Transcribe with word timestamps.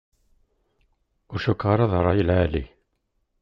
Ur 1.31 1.39
cukkeɣ 1.43 1.73
d 1.91 1.93
rray 2.03 2.21
n 2.23 2.25
lεali. 2.27 2.63